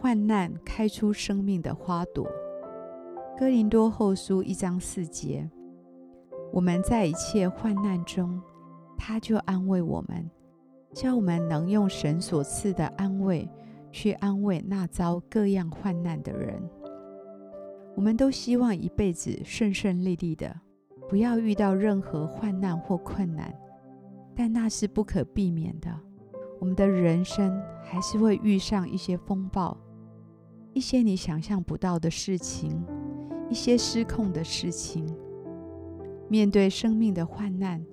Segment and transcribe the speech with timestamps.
[0.00, 2.26] 患难开出生命的花朵”。
[3.36, 5.46] 哥林多后书一章四节。
[6.54, 8.40] 我们在一切患难中，
[8.96, 10.30] 他就安慰我们，
[10.94, 13.46] 叫我们能用神所赐的安慰
[13.92, 16.62] 去安慰那遭各样患难的人。
[17.94, 20.58] 我们都希望一辈子顺顺利利的，
[21.10, 23.54] 不要遇到任何患难或困难，
[24.34, 25.94] 但那是不可避免的。
[26.58, 29.76] 我们的人生还是会遇上一些风暴，
[30.72, 32.84] 一些你想象不到的事情，
[33.48, 35.06] 一些失控的事情。
[36.28, 37.84] 面对生命的患难，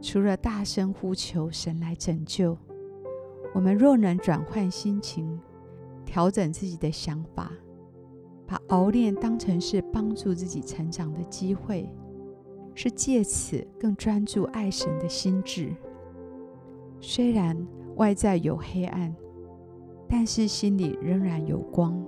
[0.00, 2.56] 除了大声呼求神来拯救，
[3.52, 5.40] 我们若能转换心情，
[6.06, 7.50] 调整自己的想法，
[8.46, 11.92] 把熬炼当成是帮助自己成长的机会，
[12.76, 15.74] 是借此更专注爱神的心志。
[17.00, 19.12] 虽然外在有黑暗，
[20.08, 22.02] 但是心里仍然有光。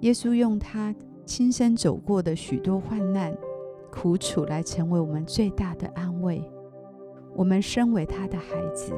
[0.00, 0.94] 耶稣用他
[1.24, 3.36] 亲身走过的许多患难。
[3.94, 6.42] 苦楚来成为我们最大的安慰。
[7.36, 8.94] 我们身为他的孩子，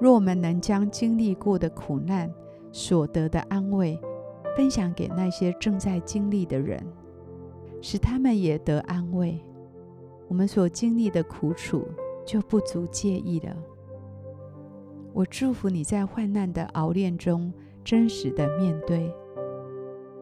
[0.00, 2.32] 若我们能将经历过的苦难
[2.70, 3.98] 所得的安慰
[4.56, 6.80] 分享给那些正在经历的人，
[7.82, 9.44] 使他们也得安慰，
[10.28, 11.84] 我们所经历的苦楚
[12.24, 13.56] 就不足介意了。
[15.20, 17.52] 我祝福你在患难的熬炼中
[17.84, 19.14] 真实的面对，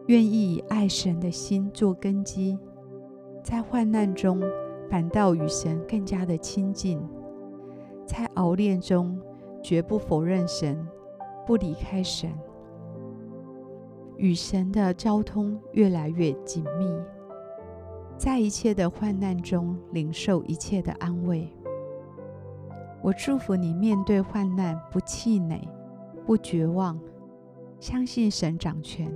[0.07, 2.59] 愿意以爱神的心做根基。
[3.41, 4.41] 在患难中，
[4.89, 6.99] 反倒与神更加的亲近；
[8.05, 9.17] 在熬炼中，
[9.63, 10.85] 绝不否认神，
[11.47, 12.29] 不离开神，
[14.17, 16.93] 与神的交通越来越紧密。
[18.17, 21.47] 在一切的患难中，领受一切的安慰。
[23.01, 25.67] 我祝福你面对患难不气馁，
[26.25, 26.99] 不绝望，
[27.79, 29.13] 相信神掌权。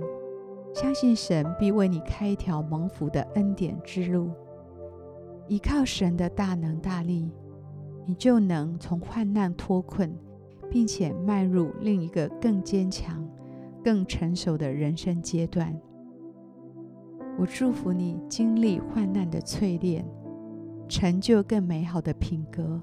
[0.74, 4.30] 相信神必为你开一条蒙福的恩典之路，
[5.46, 7.30] 依靠神的大能大力，
[8.06, 10.12] 你就能从患难脱困，
[10.68, 13.24] 并且迈入另一个更坚强、
[13.84, 15.78] 更成熟的人生阶段。
[17.38, 20.04] 我祝福你经历患难的淬炼，
[20.88, 22.80] 成就更美好的品格，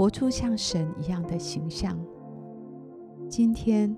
[0.00, 1.94] 活出像神一样的形象。
[3.28, 3.94] 今天。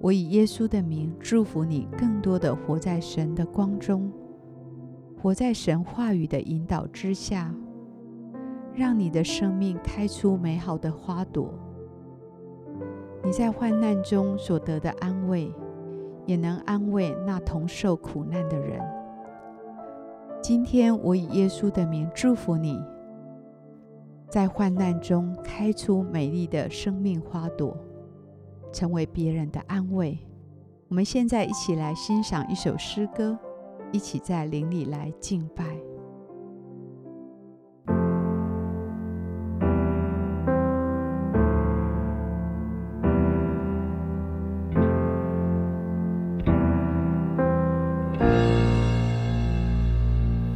[0.00, 4.12] 我以耶稣的名祝福你，更多的活在神的光中，
[5.22, 7.54] 活在神话语的引导之下，
[8.74, 11.54] 让你的生命开出美好的花朵。
[13.22, 15.54] 你在患难中所得的安慰，
[16.26, 18.82] 也能安慰那同受苦难的人。
[20.42, 22.78] 今天我以耶稣的名祝福你，
[24.34, 27.76] 在患难中开出美丽的生命花朵。
[28.72, 30.18] 成为别人的安慰。
[30.88, 33.38] 我们现在一起来欣赏一首诗歌，
[33.92, 35.64] 一起在灵里来敬拜。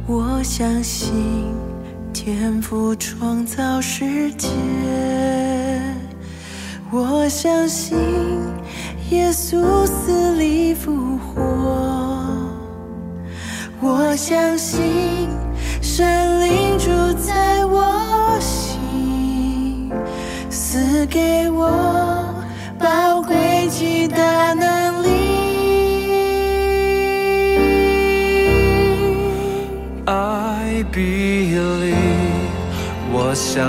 [0.05, 1.13] 我相信
[2.21, 4.49] 天赋创造世界。
[6.91, 7.97] 我相信
[9.09, 11.41] 耶稣死里复活，
[13.79, 15.29] 我相信
[15.81, 16.89] 神灵住
[17.25, 19.89] 在我心，
[20.49, 22.35] 赐给我
[22.77, 23.33] 宝贵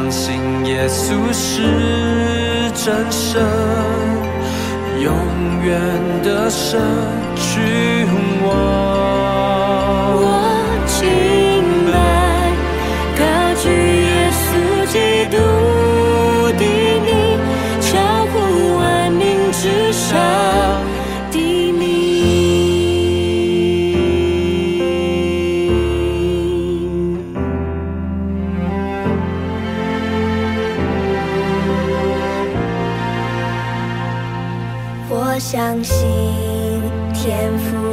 [0.00, 1.61] 相信耶稣是。
[2.73, 3.43] 真神，
[5.02, 5.12] 永
[5.62, 5.79] 远
[6.23, 6.81] 的神，
[7.37, 8.06] 君
[8.47, 9.00] 王。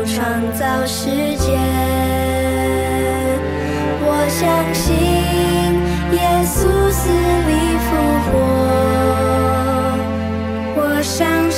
[0.08, 0.24] 创
[0.54, 1.60] 造世界，
[4.00, 4.40] 我相
[4.74, 4.96] 信
[6.14, 6.56] 耶稣
[6.90, 7.10] 死
[7.50, 7.52] 里
[7.84, 7.88] 复
[8.26, 8.32] 活。
[10.78, 11.57] 我相信。